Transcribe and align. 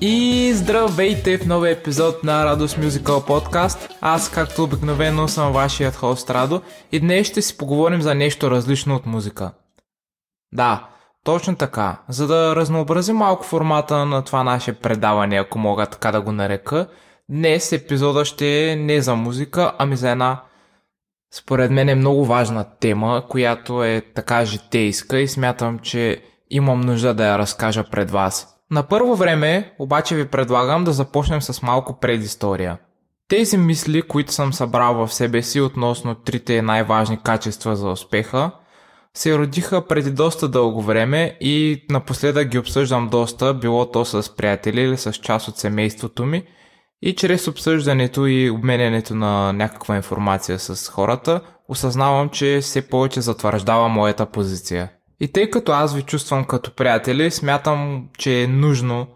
И 0.00 0.52
здравейте 0.54 1.38
в 1.38 1.46
новия 1.46 1.72
епизод 1.72 2.24
на 2.24 2.44
Радост 2.44 2.76
Musical 2.76 3.28
Podcast. 3.28 3.90
Аз, 4.00 4.30
както 4.30 4.64
обикновено, 4.64 5.28
съм 5.28 5.52
вашият 5.52 5.96
хост 5.96 6.30
Радо 6.30 6.62
и 6.92 7.00
днес 7.00 7.26
ще 7.26 7.42
си 7.42 7.56
поговорим 7.56 8.02
за 8.02 8.14
нещо 8.14 8.50
различно 8.50 8.96
от 8.96 9.06
музика. 9.06 9.50
Да, 10.52 10.88
точно 11.24 11.56
така. 11.56 11.98
За 12.08 12.26
да 12.26 12.56
разнообразим 12.56 13.16
малко 13.16 13.44
формата 13.44 14.06
на 14.06 14.24
това 14.24 14.44
наше 14.44 14.72
предаване, 14.72 15.36
ако 15.36 15.58
мога 15.58 15.86
така 15.86 16.12
да 16.12 16.20
го 16.20 16.32
нарека, 16.32 16.86
днес 17.28 17.72
епизода 17.72 18.24
ще 18.24 18.70
е 18.70 18.76
не 18.76 19.00
за 19.00 19.14
музика, 19.14 19.72
ами 19.78 19.96
за 19.96 20.10
една 20.10 20.42
според 21.34 21.70
мен 21.70 21.88
е 21.88 21.94
много 21.94 22.24
важна 22.24 22.66
тема, 22.80 23.24
която 23.28 23.84
е 23.84 24.02
така 24.14 24.44
житейска 24.44 25.20
и 25.20 25.28
смятам, 25.28 25.78
че 25.78 26.22
имам 26.50 26.80
нужда 26.80 27.14
да 27.14 27.26
я 27.26 27.38
разкажа 27.38 27.84
пред 27.90 28.10
вас. 28.10 28.57
На 28.70 28.82
първо 28.82 29.16
време 29.16 29.74
обаче 29.78 30.16
ви 30.16 30.28
предлагам 30.28 30.84
да 30.84 30.92
започнем 30.92 31.42
с 31.42 31.62
малко 31.62 32.00
предистория. 32.00 32.78
Тези 33.28 33.58
мисли, 33.58 34.02
които 34.02 34.32
съм 34.32 34.52
събрал 34.52 34.94
в 34.94 35.14
себе 35.14 35.42
си 35.42 35.60
относно 35.60 36.14
трите 36.14 36.62
най-важни 36.62 37.18
качества 37.22 37.76
за 37.76 37.88
успеха, 37.88 38.50
се 39.14 39.38
родиха 39.38 39.86
преди 39.86 40.10
доста 40.10 40.48
дълго 40.48 40.82
време 40.82 41.36
и 41.40 41.86
напоследък 41.90 42.48
ги 42.48 42.58
обсъждам 42.58 43.08
доста, 43.08 43.54
било 43.54 43.90
то 43.90 44.04
с 44.04 44.36
приятели 44.36 44.80
или 44.80 44.96
с 44.96 45.12
част 45.12 45.48
от 45.48 45.58
семейството 45.58 46.26
ми 46.26 46.44
и 47.02 47.16
чрез 47.16 47.48
обсъждането 47.48 48.26
и 48.26 48.50
обменянето 48.50 49.14
на 49.14 49.52
някаква 49.52 49.96
информация 49.96 50.58
с 50.58 50.88
хората, 50.88 51.40
осъзнавам, 51.68 52.28
че 52.28 52.58
все 52.62 52.88
повече 52.88 53.20
затвърждава 53.20 53.88
моята 53.88 54.26
позиция. 54.26 54.90
И 55.20 55.32
тъй 55.32 55.50
като 55.50 55.72
аз 55.72 55.94
ви 55.94 56.02
чувствам 56.02 56.44
като 56.44 56.74
приятели, 56.74 57.30
смятам, 57.30 58.08
че 58.18 58.42
е 58.42 58.46
нужно 58.46 59.06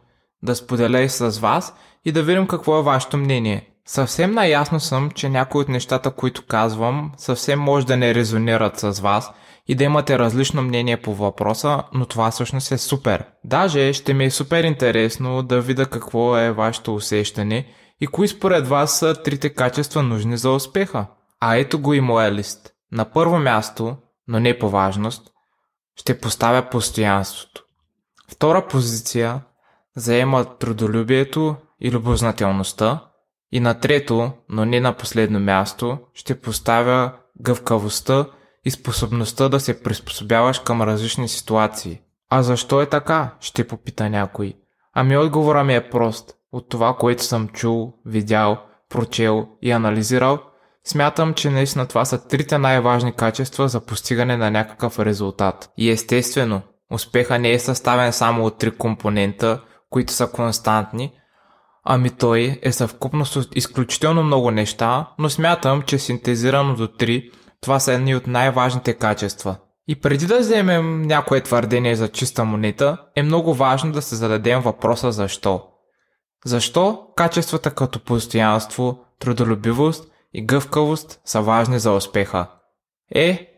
да 0.43 0.57
споделя 0.57 1.01
и 1.01 1.09
с 1.09 1.39
вас 1.39 1.75
и 2.05 2.13
да 2.13 2.23
видим 2.23 2.47
какво 2.47 2.79
е 2.79 2.83
вашето 2.83 3.17
мнение. 3.17 3.69
Съвсем 3.87 4.33
наясно 4.33 4.81
съм, 4.81 5.11
че 5.11 5.29
някои 5.29 5.61
от 5.61 5.69
нещата, 5.69 6.11
които 6.11 6.47
казвам, 6.47 7.13
съвсем 7.17 7.61
може 7.61 7.87
да 7.87 7.97
не 7.97 8.15
резонират 8.15 8.79
с 8.79 9.01
вас 9.01 9.31
и 9.69 9.75
да 9.75 9.85
имате 9.85 10.19
различно 10.19 10.63
мнение 10.63 10.97
по 10.97 11.15
въпроса, 11.15 11.83
но 11.95 12.07
това 12.07 12.31
всъщност 12.31 12.73
е 12.73 12.79
супер. 12.79 13.25
Даже 13.45 13.93
ще 13.93 14.15
ми 14.15 14.25
е 14.25 14.31
супер 14.31 14.65
интересно 14.65 15.43
да 15.43 15.61
видя 15.61 15.87
какво 15.87 16.37
е 16.37 16.53
вашето 16.53 16.95
усещане 16.95 17.67
и 18.01 18.07
кои 18.07 18.29
според 18.29 18.69
вас 18.69 18.99
са 18.99 19.23
трите 19.23 19.55
качества 19.55 20.03
нужни 20.03 20.37
за 20.37 20.51
успеха. 20.51 21.07
А 21.41 21.57
ето 21.57 21.79
го 21.79 21.95
и 21.95 22.01
моя 22.01 22.33
лист. 22.33 22.71
На 22.93 23.05
първо 23.05 23.39
място, 23.39 23.97
но 24.29 24.41
не 24.41 24.59
по 24.59 24.71
важност, 24.71 25.32
ще 26.03 26.21
поставя 26.21 26.63
постоянството. 26.71 27.65
Втора 28.29 28.67
позиция 28.69 29.41
заема 29.97 30.59
трудолюбието 30.59 31.57
и 31.81 31.91
любознателността. 31.91 33.05
И 33.53 33.61
на 33.61 33.81
трето, 33.81 34.33
но 34.49 34.65
не 34.65 34.81
на 34.81 34.93
последно 34.93 35.41
място, 35.41 35.99
ще 36.15 36.41
поставя 36.41 37.13
гъвкавостта 37.41 38.27
и 38.65 38.71
способността 38.71 39.49
да 39.49 39.61
се 39.61 39.83
приспособяваш 39.83 40.59
към 40.59 40.83
различни 40.83 41.29
ситуации. 41.29 42.01
А 42.31 42.43
защо 42.43 42.81
е 42.81 42.87
така? 42.87 43.35
Ще 43.41 43.69
попита 43.69 44.11
някой. 44.11 44.55
Ами 44.95 45.17
отговора 45.17 45.65
ми 45.65 45.75
е 45.75 45.91
прост. 45.91 46.35
От 46.53 46.69
това, 46.69 46.97
което 46.97 47.25
съм 47.25 47.49
чул, 47.49 47.93
видял, 48.07 48.59
прочел 48.89 49.49
и 49.63 49.71
анализирал, 49.71 50.39
Смятам, 50.87 51.35
че 51.35 51.51
наистина 51.51 51.87
това 51.87 52.05
са 52.05 52.29
трите 52.29 52.59
най-важни 52.59 53.13
качества 53.13 53.69
за 53.69 53.81
постигане 53.81 54.37
на 54.37 54.51
някакъв 54.51 54.99
резултат. 54.99 55.71
И 55.77 55.91
естествено, 55.91 56.63
успеха 56.93 57.39
не 57.39 57.53
е 57.53 57.59
съставен 57.59 58.13
само 58.13 58.45
от 58.45 58.59
три 58.59 58.71
компонента, 58.71 59.61
които 59.91 60.13
са 60.13 60.27
константни, 60.27 61.13
ами 61.85 62.11
той 62.11 62.59
е 62.63 62.73
съвкупност 62.73 63.37
от 63.37 63.57
изключително 63.57 64.23
много 64.23 64.51
неща, 64.51 65.09
но 65.19 65.31
смятам, 65.31 65.83
че 65.83 65.99
синтезирано 65.99 66.75
до 66.75 66.89
три, 66.89 67.31
това 67.61 67.81
са 67.81 67.93
едни 67.93 68.15
от 68.15 68.27
най-важните 68.27 68.95
качества. 68.95 69.57
И 69.89 70.01
преди 70.01 70.27
да 70.27 70.39
вземем 70.39 71.03
някое 71.03 71.41
твърдение 71.41 71.97
за 71.97 72.09
чиста 72.09 72.45
монета, 72.45 72.99
е 73.17 73.23
много 73.23 73.55
важно 73.55 73.93
да 73.93 74.03
се 74.03 74.17
зададем 74.17 74.61
въпроса 74.61 75.13
защо. 75.13 75.63
Защо 76.45 77.07
качествата 77.17 77.71
като 77.71 78.01
постоянство, 78.01 79.05
трудолюбивост 79.19 80.12
и 80.35 80.47
гъвкавост 80.47 81.21
са 81.25 81.43
важни 81.43 81.79
за 81.79 81.93
успеха. 81.93 82.51
Е, 83.15 83.49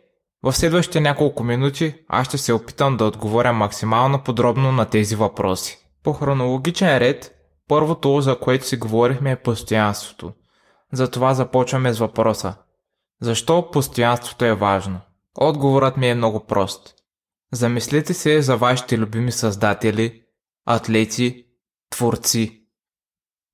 в 0.42 0.52
следващите 0.52 1.00
няколко 1.00 1.44
минути 1.44 1.94
аз 2.08 2.26
ще 2.26 2.38
се 2.38 2.52
опитам 2.52 2.96
да 2.96 3.04
отговоря 3.04 3.52
максимално 3.52 4.22
подробно 4.22 4.72
на 4.72 4.84
тези 4.84 5.16
въпроси. 5.16 5.78
По 6.02 6.12
хронологичен 6.12 6.98
ред, 6.98 7.34
първото, 7.68 8.20
за 8.20 8.38
което 8.38 8.66
си 8.66 8.76
говорихме 8.76 9.30
е 9.30 9.36
постоянството. 9.36 10.32
Затова 10.92 11.34
започваме 11.34 11.92
с 11.92 11.98
въпроса. 11.98 12.54
Защо 13.20 13.70
постоянството 13.70 14.44
е 14.44 14.54
важно? 14.54 15.00
Отговорът 15.40 15.96
ми 15.96 16.08
е 16.08 16.14
много 16.14 16.46
прост. 16.46 16.94
Замислете 17.52 18.14
се 18.14 18.42
за 18.42 18.56
вашите 18.56 18.98
любими 18.98 19.32
създатели, 19.32 20.22
атлети, 20.66 21.44
творци, 21.90 22.63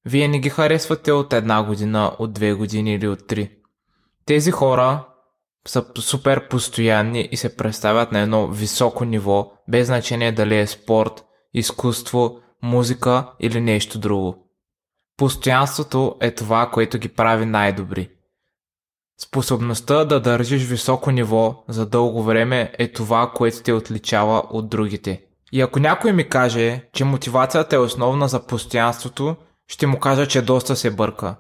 вие 0.05 0.29
не 0.29 0.39
ги 0.39 0.49
харесвате 0.49 1.13
от 1.13 1.33
една 1.33 1.63
година, 1.63 2.13
от 2.19 2.33
две 2.33 2.53
години 2.53 2.95
или 2.95 3.09
от 3.09 3.27
три. 3.27 3.51
Тези 4.27 4.51
хора 4.51 5.05
са 5.69 5.85
супер 5.99 6.49
постоянни 6.49 7.29
и 7.33 7.37
се 7.37 7.57
представят 7.57 8.13
на 8.13 8.19
едно 8.19 8.49
високо 8.49 9.05
ниво, 9.05 9.53
без 9.69 9.87
значение 9.87 10.33
дали 10.33 10.59
е 10.59 10.67
спорт, 10.67 11.25
изкуство, 11.55 12.39
музика 12.63 13.33
или 13.41 13.61
нещо 13.61 13.99
друго. 13.99 14.47
Постоянството 15.17 16.17
е 16.21 16.31
това, 16.31 16.71
което 16.71 16.99
ги 16.99 17.09
прави 17.09 17.47
най-добри. 17.47 18.11
Способността 19.23 20.05
да 20.05 20.21
държиш 20.21 20.63
високо 20.67 21.11
ниво 21.11 21.65
за 21.69 21.87
дълго 21.87 22.23
време 22.23 22.73
е 22.79 22.93
това, 22.93 23.33
което 23.35 23.63
те 23.63 23.73
отличава 23.73 24.43
от 24.51 24.69
другите. 24.69 25.23
И 25.53 25.61
ако 25.61 25.79
някой 25.79 26.13
ми 26.13 26.29
каже, 26.29 26.89
че 26.93 27.05
мотивацията 27.05 27.77
е 27.77 27.79
основна 27.79 28.29
за 28.29 28.47
постоянството, 28.47 29.37
ще 29.71 29.87
му 29.87 29.99
кажа, 29.99 30.27
че 30.27 30.43
доста 30.43 30.77
се 30.77 30.91
бърка. 30.91 31.37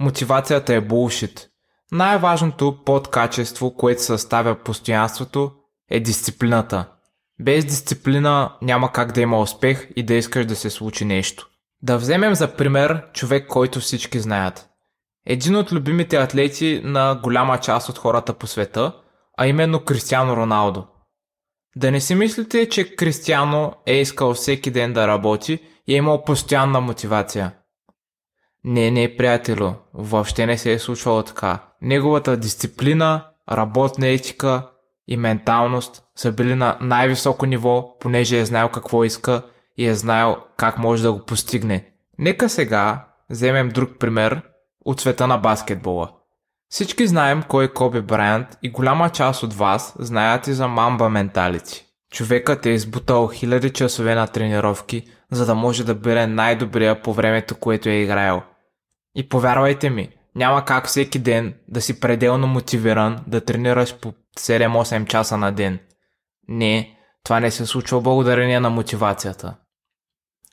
Мотивацията 0.00 0.74
е 0.74 0.80
булшит. 0.80 1.48
Най-важното 1.92 2.84
подкачество, 2.84 3.76
което 3.76 4.02
съставя 4.02 4.54
постоянството, 4.54 5.52
е 5.90 6.00
дисциплината. 6.00 6.88
Без 7.40 7.64
дисциплина 7.64 8.56
няма 8.62 8.92
как 8.92 9.12
да 9.12 9.20
има 9.20 9.40
успех 9.40 9.88
и 9.96 10.02
да 10.02 10.14
искаш 10.14 10.46
да 10.46 10.56
се 10.56 10.70
случи 10.70 11.04
нещо. 11.04 11.48
Да 11.82 11.96
вземем 11.96 12.34
за 12.34 12.56
пример 12.56 13.12
човек, 13.12 13.46
който 13.48 13.80
всички 13.80 14.20
знаят. 14.20 14.68
Един 15.26 15.56
от 15.56 15.72
любимите 15.72 16.16
атлети 16.16 16.80
на 16.84 17.20
голяма 17.22 17.58
част 17.58 17.88
от 17.88 17.98
хората 17.98 18.34
по 18.34 18.46
света, 18.46 18.92
а 19.38 19.46
именно 19.46 19.84
Кристиано 19.84 20.36
Роналдо. 20.36 20.86
Да 21.76 21.90
не 21.90 22.00
си 22.00 22.14
мислите, 22.14 22.68
че 22.68 22.96
Кристиано 22.96 23.74
е 23.86 24.00
искал 24.00 24.34
всеки 24.34 24.70
ден 24.70 24.92
да 24.92 25.08
работи 25.08 25.58
и 25.86 25.94
е 25.94 25.96
имал 25.96 26.24
постоянна 26.24 26.80
мотивация. 26.80 27.52
Не, 28.64 28.90
не, 28.90 29.16
приятелю, 29.16 29.72
въобще 29.94 30.46
не 30.46 30.58
се 30.58 30.72
е 30.72 30.78
случвало 30.78 31.22
така. 31.22 31.58
Неговата 31.82 32.36
дисциплина, 32.36 33.26
работна 33.52 34.06
етика 34.06 34.68
и 35.08 35.16
менталност 35.16 36.02
са 36.16 36.32
били 36.32 36.54
на 36.54 36.78
най-високо 36.80 37.46
ниво, 37.46 37.98
понеже 37.98 38.38
е 38.38 38.44
знаел 38.44 38.68
какво 38.68 39.04
иска 39.04 39.42
и 39.76 39.86
е 39.86 39.94
знаел 39.94 40.36
как 40.56 40.78
може 40.78 41.02
да 41.02 41.12
го 41.12 41.24
постигне. 41.24 41.92
Нека 42.18 42.48
сега 42.48 43.08
вземем 43.30 43.68
друг 43.68 43.98
пример 43.98 44.42
от 44.84 45.00
света 45.00 45.26
на 45.26 45.38
баскетбола. 45.38 46.10
Всички 46.68 47.06
знаем 47.06 47.42
кой 47.48 47.64
е 47.64 47.72
Коби 47.72 48.00
Брайант 48.00 48.58
и 48.62 48.70
голяма 48.70 49.10
част 49.10 49.42
от 49.42 49.54
вас 49.54 49.94
знаят 49.98 50.46
и 50.46 50.52
за 50.52 50.68
мамба 50.68 51.08
менталити. 51.08 51.86
Човекът 52.12 52.66
е 52.66 52.70
избутал 52.70 53.28
хиляди 53.28 53.70
часове 53.70 54.14
на 54.14 54.26
тренировки, 54.26 55.02
за 55.30 55.46
да 55.46 55.54
може 55.54 55.84
да 55.84 55.94
бъде 55.94 56.26
най-добрия 56.26 57.02
по 57.02 57.12
времето, 57.12 57.54
което 57.54 57.88
е 57.88 57.92
играел. 57.92 58.42
И 59.14 59.28
повярвайте 59.28 59.90
ми, 59.90 60.08
няма 60.34 60.64
как 60.64 60.86
всеки 60.86 61.18
ден 61.18 61.54
да 61.68 61.80
си 61.80 62.00
пределно 62.00 62.46
мотивиран 62.46 63.18
да 63.26 63.44
тренираш 63.44 63.94
по 63.94 64.14
7-8 64.38 65.06
часа 65.06 65.36
на 65.36 65.52
ден. 65.52 65.78
Не, 66.48 66.98
това 67.24 67.40
не 67.40 67.50
се 67.50 67.66
случва 67.66 68.00
благодарение 68.00 68.60
на 68.60 68.70
мотивацията. 68.70 69.54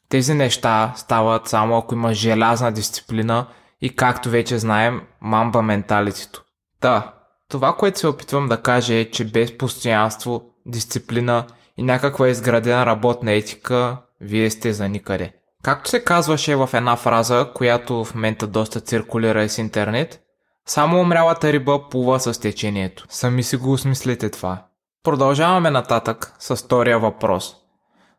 Тези 0.09 0.33
неща 0.33 0.93
стават 0.95 1.47
само 1.47 1.77
ако 1.77 1.95
има 1.95 2.13
желязна 2.13 2.71
дисциплина 2.71 3.47
и 3.81 3.95
както 3.95 4.29
вече 4.29 4.57
знаем, 4.57 5.01
мамба 5.21 5.61
менталитето. 5.61 6.43
Та, 6.81 7.13
това, 7.49 7.75
което 7.75 7.99
се 7.99 8.07
опитвам 8.07 8.47
да 8.47 8.61
кажа 8.61 8.93
е, 8.93 9.11
че 9.11 9.25
без 9.25 9.57
постоянство, 9.57 10.43
дисциплина 10.65 11.45
и 11.79 11.83
някаква 11.83 12.29
изградена 12.29 12.85
работна 12.85 13.31
етика, 13.31 13.97
вие 14.21 14.49
сте 14.49 14.73
за 14.73 14.89
никъде. 14.89 15.33
Както 15.63 15.89
се 15.89 16.03
казваше 16.03 16.55
в 16.55 16.69
една 16.73 16.95
фраза, 16.95 17.51
която 17.55 18.05
в 18.05 18.15
момента 18.15 18.47
доста 18.47 18.79
циркулира 18.81 19.43
из 19.43 19.57
интернет, 19.57 20.21
само 20.65 21.01
умрялата 21.01 21.53
риба 21.53 21.89
плува 21.89 22.19
с 22.19 22.39
течението. 22.39 23.05
Сами 23.09 23.43
си 23.43 23.57
го 23.57 23.71
осмислите 23.71 24.29
това. 24.29 24.65
Продължаваме 25.03 25.69
нататък 25.69 26.33
с 26.39 26.55
втория 26.55 26.99
въпрос. 26.99 27.55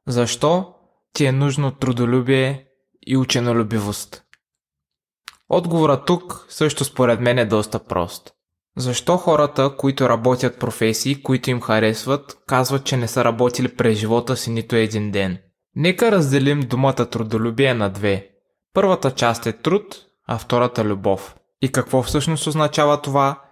Защо 0.06 0.74
ти 1.12 1.26
е 1.26 1.32
нужно 1.32 1.70
трудолюбие 1.70 2.64
и 3.06 3.16
ученолюбивост? 3.16 4.22
Отговорът 5.48 6.06
тук 6.06 6.46
също 6.48 6.84
според 6.84 7.20
мен 7.20 7.38
е 7.38 7.44
доста 7.44 7.78
прост. 7.78 8.32
Защо 8.80 9.16
хората, 9.16 9.76
които 9.76 10.08
работят 10.08 10.58
професии, 10.58 11.22
които 11.22 11.50
им 11.50 11.60
харесват, 11.60 12.38
казват, 12.46 12.84
че 12.84 12.96
не 12.96 13.08
са 13.08 13.24
работили 13.24 13.76
през 13.76 13.98
живота 13.98 14.36
си 14.36 14.50
нито 14.50 14.76
един 14.76 15.10
ден? 15.10 15.38
Нека 15.76 16.12
разделим 16.12 16.60
думата 16.60 16.92
трудолюбие 16.94 17.74
на 17.74 17.90
две. 17.90 18.28
Първата 18.74 19.10
част 19.10 19.46
е 19.46 19.52
труд, 19.52 19.82
а 20.28 20.38
втората 20.38 20.84
любов. 20.84 21.36
И 21.62 21.72
какво 21.72 22.02
всъщност 22.02 22.46
означава 22.46 23.02
това? 23.02 23.42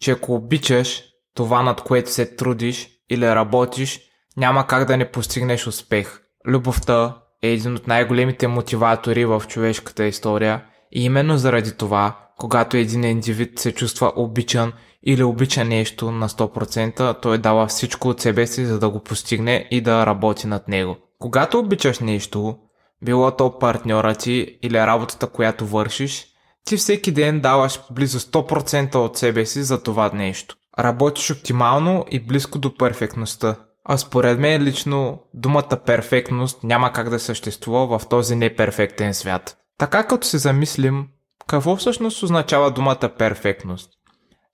Че 0.00 0.10
ако 0.10 0.34
обичаш 0.34 1.02
това, 1.34 1.62
над 1.62 1.80
което 1.80 2.10
се 2.10 2.36
трудиш 2.36 2.88
или 3.10 3.34
работиш, 3.34 4.00
няма 4.36 4.66
как 4.66 4.88
да 4.88 4.96
не 4.96 5.10
постигнеш 5.10 5.66
успех. 5.66 6.20
Любовта 6.46 7.16
е 7.42 7.48
един 7.48 7.74
от 7.74 7.86
най-големите 7.86 8.48
мотиватори 8.48 9.24
в 9.24 9.42
човешката 9.48 10.04
история 10.04 10.64
и 10.92 11.04
именно 11.04 11.38
заради 11.38 11.76
това, 11.76 12.23
когато 12.38 12.76
един 12.76 13.04
индивид 13.04 13.58
се 13.58 13.72
чувства 13.72 14.12
обичан 14.16 14.72
или 15.06 15.22
обича 15.22 15.64
нещо 15.64 16.10
на 16.10 16.28
100%, 16.28 17.22
той 17.22 17.38
дава 17.38 17.66
всичко 17.66 18.08
от 18.08 18.20
себе 18.20 18.46
си, 18.46 18.66
за 18.66 18.78
да 18.78 18.90
го 18.90 19.00
постигне 19.00 19.68
и 19.70 19.80
да 19.80 20.06
работи 20.06 20.46
над 20.46 20.68
него. 20.68 20.96
Когато 21.18 21.58
обичаш 21.58 21.98
нещо, 21.98 22.58
било 23.02 23.30
то 23.30 23.58
партньора 23.58 24.14
ти 24.14 24.58
или 24.62 24.78
работата, 24.78 25.26
която 25.26 25.66
вършиш, 25.66 26.26
ти 26.64 26.76
всеки 26.76 27.12
ден 27.12 27.40
даваш 27.40 27.80
близо 27.90 28.20
100% 28.20 28.94
от 28.94 29.18
себе 29.18 29.46
си 29.46 29.62
за 29.62 29.82
това 29.82 30.10
нещо. 30.14 30.56
Работиш 30.78 31.30
оптимално 31.30 32.04
и 32.10 32.20
близко 32.20 32.58
до 32.58 32.76
перфектността. 32.76 33.56
А 33.84 33.96
според 33.96 34.38
мен 34.38 34.62
лично 34.62 35.18
думата 35.34 35.80
перфектност 35.86 36.64
няма 36.64 36.92
как 36.92 37.10
да 37.10 37.18
съществува 37.18 37.98
в 37.98 38.08
този 38.08 38.36
неперфектен 38.36 39.14
свят. 39.14 39.56
Така 39.78 40.06
като 40.06 40.26
се 40.26 40.38
замислим, 40.38 41.06
какво 41.46 41.76
всъщност 41.76 42.22
означава 42.22 42.70
думата 42.70 43.10
перфектност? 43.18 43.90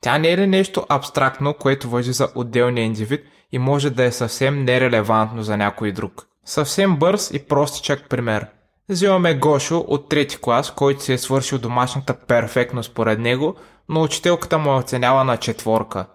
Тя 0.01 0.19
не 0.19 0.31
е 0.31 0.39
ли 0.39 0.47
нещо 0.47 0.87
абстрактно, 0.89 1.55
което 1.55 1.91
въжи 1.91 2.13
за 2.13 2.29
отделния 2.35 2.85
индивид 2.85 3.21
и 3.53 3.59
може 3.59 3.91
да 3.91 4.05
е 4.05 4.13
съвсем 4.13 4.65
нерелевантно 4.65 5.43
за 5.43 5.57
някой 5.57 5.93
друг? 5.93 6.27
Съвсем 6.45 6.97
бърз 6.97 7.31
и 7.31 7.47
простичък 7.47 8.09
пример. 8.09 8.47
Взимаме 8.89 9.35
Гошо 9.35 9.79
от 9.79 10.09
трети 10.09 10.39
клас, 10.41 10.71
който 10.71 11.03
си 11.03 11.13
е 11.13 11.19
свършил 11.19 11.59
домашната 11.59 12.15
перфектно 12.15 12.83
според 12.83 13.19
него, 13.19 13.57
но 13.89 14.03
учителката 14.03 14.59
му 14.59 14.71
е 14.71 14.77
оценява 14.77 15.25
на 15.25 15.37
четворка. 15.37 16.07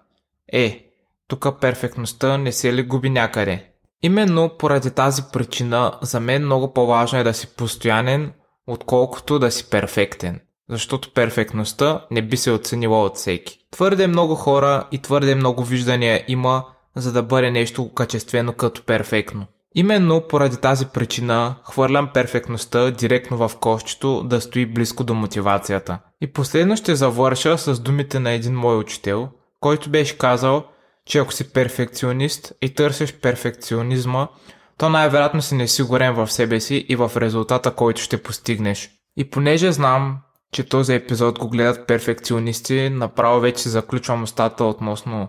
Е, 0.52 0.86
тук 1.28 1.60
перфектността 1.60 2.38
не 2.38 2.52
се 2.52 2.74
ли 2.74 2.82
губи 2.82 3.10
някъде? 3.10 3.70
Именно 4.02 4.50
поради 4.58 4.90
тази 4.90 5.22
причина 5.32 5.98
за 6.02 6.20
мен 6.20 6.44
много 6.44 6.72
по-важно 6.72 7.18
е 7.18 7.24
да 7.24 7.34
си 7.34 7.56
постоянен, 7.56 8.32
отколкото 8.66 9.38
да 9.38 9.50
си 9.50 9.70
перфектен. 9.70 10.40
Защото 10.70 11.12
перфектността 11.12 12.06
не 12.10 12.22
би 12.22 12.36
се 12.36 12.50
оценила 12.50 13.04
от 13.04 13.16
всеки. 13.16 13.58
Твърде 13.70 14.06
много 14.06 14.34
хора 14.34 14.88
и 14.92 14.98
твърде 14.98 15.34
много 15.34 15.64
виждания 15.64 16.24
има, 16.28 16.64
за 16.96 17.12
да 17.12 17.22
бъде 17.22 17.50
нещо 17.50 17.94
качествено 17.94 18.52
като 18.52 18.82
перфектно. 18.82 19.46
Именно 19.74 20.20
поради 20.28 20.56
тази 20.56 20.86
причина 20.86 21.54
хвърлям 21.64 22.08
перфектността 22.14 22.90
директно 22.90 23.48
в 23.48 23.56
кошчето 23.60 24.22
да 24.22 24.40
стои 24.40 24.66
близко 24.66 25.04
до 25.04 25.14
мотивацията. 25.14 25.98
И 26.20 26.26
последно 26.32 26.76
ще 26.76 26.94
завърша 26.94 27.58
с 27.58 27.80
думите 27.80 28.18
на 28.18 28.30
един 28.30 28.54
мой 28.54 28.76
учител, 28.76 29.28
който 29.60 29.90
беше 29.90 30.18
казал, 30.18 30.64
че 31.06 31.18
ако 31.18 31.32
си 31.32 31.52
перфекционист 31.52 32.52
и 32.62 32.74
търсиш 32.74 33.12
перфекционизма, 33.12 34.28
то 34.78 34.88
най-вероятно 34.88 35.42
си 35.42 35.54
несигурен 35.54 36.14
в 36.14 36.32
себе 36.32 36.60
си 36.60 36.86
и 36.88 36.96
в 36.96 37.12
резултата, 37.16 37.70
който 37.70 38.00
ще 38.00 38.22
постигнеш. 38.22 38.90
И 39.16 39.30
понеже 39.30 39.72
знам, 39.72 40.18
че 40.52 40.68
този 40.68 40.94
епизод 40.94 41.38
го 41.38 41.48
гледат 41.48 41.86
перфекционисти, 41.86 42.90
направо 42.90 43.40
вече 43.40 43.68
заключвам 43.68 44.22
устата 44.22 44.64
относно 44.64 45.28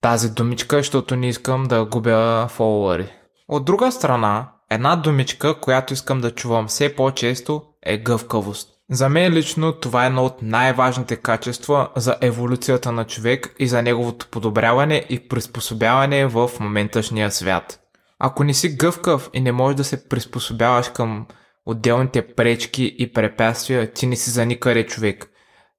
тази 0.00 0.30
думичка, 0.30 0.76
защото 0.76 1.16
не 1.16 1.28
искам 1.28 1.64
да 1.64 1.84
губя 1.84 2.48
фолуари. 2.50 3.12
От 3.48 3.64
друга 3.64 3.92
страна, 3.92 4.48
една 4.70 4.96
думичка, 4.96 5.60
която 5.60 5.92
искам 5.92 6.20
да 6.20 6.30
чувам 6.30 6.66
все 6.66 6.94
по-често 6.94 7.62
е 7.82 7.98
гъвкавост. 7.98 8.68
За 8.90 9.08
мен 9.08 9.32
лично 9.32 9.72
това 9.72 10.04
е 10.04 10.06
едно 10.06 10.24
от 10.24 10.42
най-важните 10.42 11.16
качества 11.16 11.88
за 11.96 12.16
еволюцията 12.20 12.92
на 12.92 13.04
човек 13.04 13.54
и 13.58 13.68
за 13.68 13.82
неговото 13.82 14.26
подобряване 14.30 15.06
и 15.08 15.28
приспособяване 15.28 16.26
в 16.26 16.50
моменташния 16.60 17.30
свят. 17.30 17.80
Ако 18.18 18.44
не 18.44 18.54
си 18.54 18.76
гъвкав 18.76 19.30
и 19.32 19.40
не 19.40 19.52
можеш 19.52 19.76
да 19.76 19.84
се 19.84 20.08
приспособяваш 20.08 20.88
към 20.88 21.26
отделните 21.66 22.34
пречки 22.34 22.96
и 22.98 23.12
препятствия, 23.12 23.92
ти 23.92 24.06
не 24.06 24.16
си 24.16 24.30
за 24.30 24.46
никъде 24.46 24.86
човек. 24.86 25.30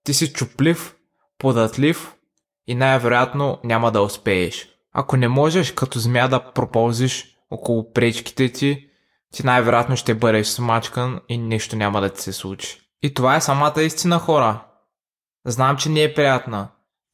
Ти 0.04 0.14
си 0.14 0.34
чуплив, 0.34 0.96
податлив 1.38 2.16
и 2.68 2.76
най-вероятно 2.76 3.60
няма 3.64 3.92
да 3.92 4.02
успееш. 4.02 4.70
Ако 4.94 5.18
не 5.18 5.28
можеш 5.28 5.72
като 5.72 6.00
змия 6.00 6.30
да 6.30 6.52
проползиш 6.52 7.38
около 7.52 7.92
пречките 7.94 8.52
ти, 8.52 8.88
ти 9.34 9.46
най-вероятно 9.46 9.96
ще 9.96 10.14
бъдеш 10.14 10.48
смачкан 10.48 11.22
и 11.30 11.38
нищо 11.38 11.76
няма 11.76 12.02
да 12.02 12.10
ти 12.10 12.22
се 12.22 12.34
случи. 12.34 12.82
И 13.04 13.14
това 13.14 13.36
е 13.36 13.42
самата 13.42 13.82
истина, 13.82 14.20
хора. 14.20 14.64
Знам, 15.46 15.78
че 15.78 15.90
не 15.90 16.04
е 16.04 16.14
приятна. 16.14 16.68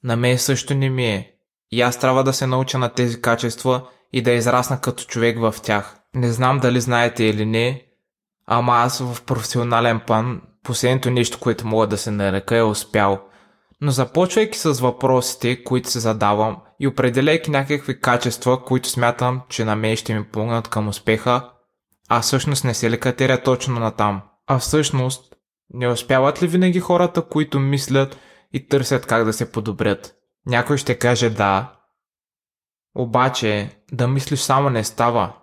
На 0.03 0.15
мен 0.15 0.37
също 0.37 0.75
не 0.75 0.89
ми 0.89 1.05
е. 1.05 1.33
И 1.71 1.81
аз 1.81 1.99
трябва 1.99 2.23
да 2.23 2.33
се 2.33 2.47
науча 2.47 2.77
на 2.77 2.89
тези 2.89 3.21
качества 3.21 3.87
и 4.13 4.21
да 4.21 4.31
израсна 4.31 4.81
като 4.81 5.03
човек 5.03 5.39
в 5.39 5.55
тях. 5.63 5.97
Не 6.15 6.31
знам 6.31 6.59
дали 6.59 6.81
знаете 6.81 7.23
или 7.23 7.45
не, 7.45 7.85
ама 8.47 8.73
аз 8.73 8.99
в 8.99 9.23
професионален 9.23 9.99
план 9.99 10.41
последното 10.63 11.09
нещо, 11.11 11.39
което 11.39 11.67
мога 11.67 11.87
да 11.87 11.97
се 11.97 12.11
нарека 12.11 12.57
е 12.57 12.63
успял. 12.63 13.21
Но 13.81 13.91
започвайки 13.91 14.57
с 14.57 14.79
въпросите, 14.79 15.63
които 15.63 15.89
се 15.89 15.99
задавам 15.99 16.57
и 16.79 16.87
определяйки 16.87 17.51
някакви 17.51 17.99
качества, 17.99 18.63
които 18.63 18.89
смятам, 18.89 19.41
че 19.49 19.65
на 19.65 19.75
мен 19.75 19.95
ще 19.95 20.13
ми 20.13 20.23
помогнат 20.23 20.67
към 20.67 20.87
успеха, 20.87 21.49
а 22.09 22.21
всъщност 22.21 22.63
не 22.63 22.73
се 22.73 22.91
ли 22.91 22.99
катеря 22.99 23.43
точно 23.43 23.79
на 23.79 23.91
там. 23.91 24.21
А 24.47 24.59
всъщност, 24.59 25.35
не 25.73 25.87
успяват 25.87 26.43
ли 26.43 26.47
винаги 26.47 26.79
хората, 26.79 27.21
които 27.21 27.59
мислят 27.59 28.17
и 28.53 28.67
търсят 28.67 29.05
как 29.05 29.25
да 29.25 29.33
се 29.33 29.51
подобрят? 29.51 30.13
Някой 30.45 30.77
ще 30.77 30.99
каже 30.99 31.29
да, 31.29 31.73
обаче 32.95 33.69
да 33.91 34.07
мислиш 34.07 34.39
само 34.39 34.69
не 34.69 34.83
става. 34.83 35.33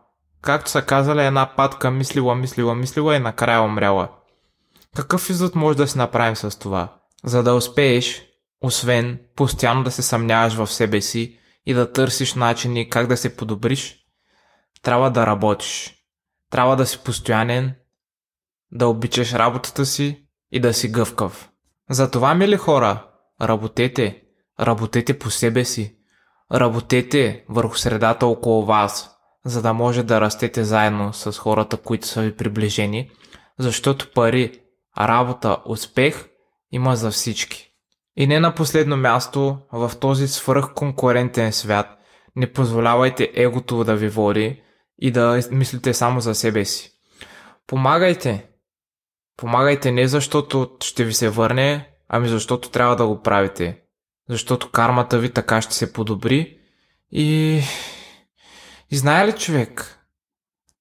Както 0.43 0.71
са 0.71 0.83
казали, 0.83 1.27
една 1.27 1.55
патка 1.57 1.91
мислила, 1.91 2.35
мислила, 2.35 2.75
мислила 2.75 3.17
и 3.17 3.19
накрая 3.19 3.63
умряла. 3.63 4.09
Какъв 4.97 5.31
извод 5.31 5.55
може 5.55 5.79
да 5.79 5.89
си 5.89 5.99
направим 5.99 6.37
с 6.37 6.59
това? 6.59 6.95
За 7.25 7.43
да 7.43 7.55
успееш, 7.55 8.23
освен 8.61 9.21
постоянно 9.37 9.85
да 9.85 9.91
се 9.91 10.03
съмняваш 10.03 10.55
в 10.55 10.67
себе 10.67 11.01
си 11.01 11.39
и 11.67 11.75
да 11.75 11.93
търсиш 11.93 12.35
начини 12.35 12.91
как 12.91 13.07
да 13.07 13.17
се 13.17 13.37
подобриш, 13.37 13.97
трябва 14.83 15.11
да 15.11 15.27
работиш. 15.27 15.95
Трябва 16.51 16.77
да 16.77 16.87
си 16.87 16.99
постоянен, 16.99 17.75
да 18.73 18.87
обичаш 18.87 19.33
работата 19.33 19.87
си 19.87 20.27
и 20.53 20.61
да 20.61 20.75
си 20.75 20.89
гъвкав. 20.89 21.51
Затова, 21.91 22.35
мили 22.35 22.57
хора, 22.57 23.07
работете, 23.43 24.23
работете 24.61 25.19
по 25.19 25.31
себе 25.31 25.65
си, 25.65 25.97
работете 26.53 27.45
върху 27.49 27.77
средата 27.77 28.27
около 28.27 28.65
вас, 28.65 29.11
за 29.45 29.63
да 29.63 29.73
може 29.73 30.03
да 30.03 30.21
растете 30.21 30.65
заедно 30.65 31.13
с 31.13 31.33
хората, 31.33 31.77
които 31.77 32.07
са 32.07 32.23
ви 32.23 32.37
приближени, 32.37 33.11
защото 33.59 34.13
пари, 34.15 34.61
работа, 34.99 35.59
успех 35.67 36.29
има 36.73 36.97
за 36.97 37.11
всички. 37.11 37.67
И 38.17 38.27
не 38.27 38.41
на 38.41 38.55
последно 38.55 38.97
място, 38.97 39.59
в 39.73 39.93
този 40.01 40.29
свръхконкурентен 40.29 41.53
свят, 41.53 41.87
не 42.37 42.53
позволявайте 42.53 43.31
егото 43.35 43.85
да 43.85 43.97
ви 43.97 44.09
води 44.09 44.63
и 44.99 45.11
да 45.11 45.43
мислите 45.51 45.95
само 45.95 46.21
за 46.21 46.35
себе 46.35 46.65
си. 46.65 46.93
Помагайте. 47.67 48.47
Помагайте 49.37 49.93
не 49.93 50.09
защото 50.09 50.71
ще 50.83 51.05
ви 51.05 51.15
се 51.15 51.29
върне, 51.29 51.89
ами 52.09 52.29
защото 52.29 52.71
трябва 52.71 52.97
да 52.97 53.07
го 53.07 53.23
правите. 53.23 53.81
Защото 54.29 54.71
кармата 54.71 55.19
ви 55.19 55.31
така 55.31 55.63
ще 55.63 55.75
се 55.75 55.93
подобри 55.93 56.59
и... 57.13 57.61
И 58.91 58.97
знае 58.97 59.27
ли 59.27 59.33
човек, 59.33 59.99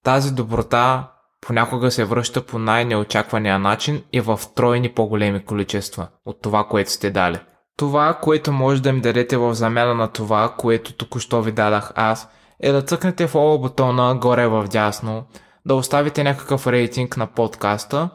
тази 0.04 0.34
доброта 0.34 1.12
понякога 1.42 1.92
се 1.92 2.06
връща 2.06 2.46
по 2.46 2.60
най-неочаквания 2.60 3.60
начин 3.60 4.04
и 4.14 4.22
в 4.22 4.40
тройни 4.56 4.90
по-големи 4.90 5.46
количества 5.46 6.08
от 6.26 6.42
това, 6.42 6.64
което 6.64 6.92
сте 6.92 7.12
дали. 7.12 7.40
Това, 7.78 8.14
което 8.22 8.52
може 8.52 8.82
да 8.82 8.94
ми 8.94 9.02
дадете 9.02 9.38
в 9.38 9.54
замяна 9.54 9.96
на 9.96 10.08
това, 10.08 10.56
което 10.58 10.94
току-що 10.94 11.42
ви 11.42 11.52
дадах 11.52 11.92
аз, 11.96 12.30
е 12.60 12.72
да 12.72 12.82
цъкнете 12.82 13.30
оба 13.34 13.58
бутона 13.58 14.16
горе 14.16 14.48
в 14.48 14.68
дясно, 14.68 15.24
да 15.66 15.76
оставите 15.76 16.24
някакъв 16.24 16.68
рейтинг 16.68 17.18
на 17.18 17.28
подкаста. 17.28 18.10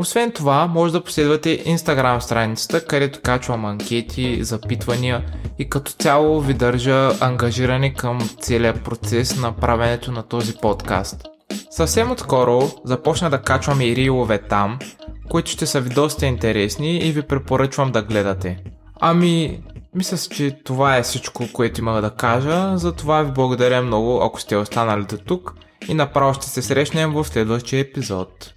Освен 0.00 0.32
това, 0.32 0.66
може 0.66 0.92
да 0.92 1.04
последвате 1.04 1.64
Instagram 1.64 2.18
страницата, 2.18 2.84
където 2.84 3.20
качвам 3.22 3.64
анкети, 3.64 4.44
запитвания 4.44 5.24
и 5.58 5.68
като 5.68 5.92
цяло 5.92 6.40
ви 6.40 6.54
държа 6.54 7.10
ангажирани 7.20 7.94
към 7.94 8.30
целият 8.40 8.84
процес 8.84 9.40
на 9.40 9.56
правенето 9.56 10.12
на 10.12 10.22
този 10.22 10.54
подкаст. 10.56 11.22
Съвсем 11.70 12.10
отскоро 12.10 12.70
започна 12.84 13.30
да 13.30 13.42
качвам 13.42 13.80
и 13.80 13.96
рилове 13.96 14.38
там, 14.38 14.78
които 15.28 15.50
ще 15.50 15.66
са 15.66 15.80
ви 15.80 15.90
доста 15.90 16.26
интересни 16.26 16.98
и 16.98 17.12
ви 17.12 17.22
препоръчвам 17.22 17.92
да 17.92 18.02
гледате. 18.02 18.58
Ами, 19.00 19.60
мисля, 19.94 20.36
че 20.36 20.58
това 20.64 20.96
е 20.96 21.02
всичко, 21.02 21.44
което 21.52 21.80
имах 21.80 22.00
да 22.00 22.10
кажа, 22.10 22.78
затова 22.78 23.22
ви 23.22 23.32
благодаря 23.32 23.82
много, 23.82 24.22
ако 24.22 24.40
сте 24.40 24.56
останали 24.56 25.04
до 25.04 25.16
тук 25.16 25.54
и 25.88 25.94
направо 25.94 26.34
ще 26.34 26.46
се 26.46 26.62
срещнем 26.62 27.12
в 27.12 27.24
следващия 27.24 27.80
епизод. 27.80 28.52